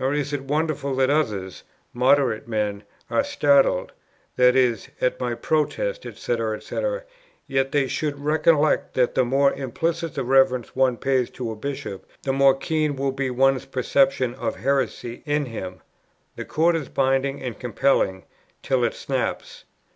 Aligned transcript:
Nor 0.00 0.12
is 0.12 0.32
it 0.32 0.40
wonderful 0.42 0.96
that 0.96 1.08
others" 1.08 1.62
[moderate 1.92 2.48
men] 2.48 2.82
"are 3.10 3.22
startled" 3.22 3.92
[i.e. 4.36 4.76
at 5.00 5.20
my 5.20 5.36
Protest, 5.36 6.02
&c. 6.02 6.12
&c.]; 6.58 6.82
"yet 7.46 7.70
they 7.70 7.86
should 7.86 8.18
recollect 8.18 8.94
that 8.94 9.14
the 9.14 9.24
more 9.24 9.52
implicit 9.52 10.16
the 10.16 10.24
reverence 10.24 10.74
one 10.74 10.96
pays 10.96 11.30
to 11.30 11.52
a 11.52 11.54
Bishop, 11.54 12.04
the 12.24 12.32
more 12.32 12.56
keen 12.56 12.96
will 12.96 13.12
be 13.12 13.30
one's 13.30 13.66
perception 13.66 14.34
of 14.34 14.56
heresy 14.56 15.22
in 15.24 15.46
him. 15.46 15.80
The 16.34 16.44
cord 16.44 16.74
is 16.74 16.88
binding 16.88 17.40
and 17.40 17.56
compelling, 17.56 18.24
till 18.64 18.82
it 18.82 18.94
snaps. 18.94 19.62